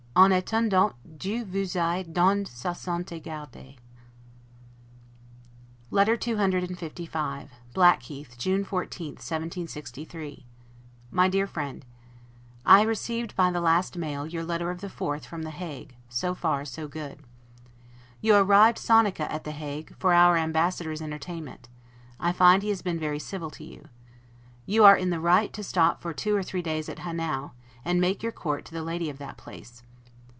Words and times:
'En 0.13 0.33
attendant 0.33 0.93
Dieu 1.17 1.45
vous 1.45 1.77
aye 1.79 2.03
dans 2.03 2.45
sa 2.49 2.73
sainte 2.73 3.23
garde'! 3.23 3.77
LETTER 5.89 6.17
CCLV 6.17 7.47
BLACKHEATH, 7.73 8.37
June 8.37 8.65
14, 8.65 9.05
1763 9.15 10.45
MY 11.11 11.29
DEAR 11.29 11.47
FRIEND: 11.47 11.85
I 12.65 12.81
received, 12.81 13.37
by 13.37 13.51
the 13.51 13.61
last 13.61 13.95
mail, 13.97 14.27
your 14.27 14.43
letter 14.43 14.69
of 14.69 14.81
the 14.81 14.89
4th, 14.89 15.23
from 15.23 15.43
The 15.43 15.49
Hague; 15.51 15.95
so 16.09 16.35
far 16.35 16.65
so 16.65 16.89
good. 16.89 17.19
You 18.19 18.35
arrived 18.35 18.79
'sonica' 18.79 19.31
at 19.31 19.45
The 19.45 19.51
Hague, 19.53 19.95
for 19.97 20.11
our 20.13 20.35
Ambassador's 20.35 21.01
entertainment; 21.01 21.69
I 22.19 22.33
find 22.33 22.61
he 22.63 22.69
has 22.69 22.81
been 22.81 22.99
very 22.99 23.19
civil 23.19 23.49
to 23.51 23.63
you. 23.63 23.87
You 24.65 24.83
are 24.83 24.97
in 24.97 25.09
the 25.09 25.21
right 25.21 25.53
to 25.53 25.63
stop 25.63 26.01
for 26.01 26.11
two 26.13 26.35
or 26.35 26.43
three 26.43 26.61
days 26.61 26.89
at 26.89 26.99
Hanau, 26.99 27.51
and 27.85 28.01
make 28.01 28.21
your 28.21 28.33
court 28.33 28.65
to 28.65 28.73
the 28.73 28.83
lady 28.83 29.09
of 29.09 29.17
that 29.19 29.37
place. 29.37 29.83